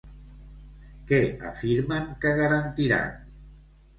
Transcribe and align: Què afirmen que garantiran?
Què 1.11 1.19
afirmen 1.49 2.09
que 2.25 2.33
garantiran? 2.39 3.13